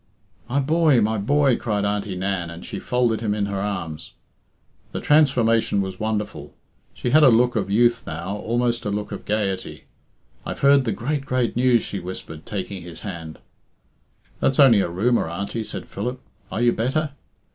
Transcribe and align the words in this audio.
"My 0.49 0.59
boy! 0.59 0.99
my 0.99 1.19
boy!" 1.19 1.57
cried 1.57 1.85
Auntie 1.85 2.15
Nan, 2.15 2.49
and 2.49 2.65
she 2.65 2.79
folded 2.79 3.21
him 3.21 3.35
in 3.35 3.45
her 3.45 3.59
arms. 3.61 4.13
The 4.93 4.99
transformation 4.99 5.79
was 5.79 5.99
wonderful. 5.99 6.55
She 6.95 7.11
had 7.11 7.21
a 7.23 7.29
look 7.29 7.55
of 7.55 7.69
youth 7.69 8.07
now, 8.07 8.37
almost 8.37 8.83
a 8.83 8.89
look 8.89 9.11
of 9.11 9.25
gaiety. 9.25 9.83
"I've 10.43 10.61
heard 10.61 10.85
the 10.85 10.91
great, 10.91 11.23
great 11.27 11.55
news," 11.55 11.83
she 11.83 11.99
whispered, 11.99 12.47
taking 12.47 12.81
his 12.81 13.01
hand. 13.01 13.37
"That's 14.39 14.59
only 14.59 14.81
a 14.81 14.89
rumour, 14.89 15.29
Auntie," 15.29 15.63
said 15.63 15.85
Philip. 15.87 16.19
"Are 16.51 16.63
you 16.63 16.73
better?" 16.73 17.11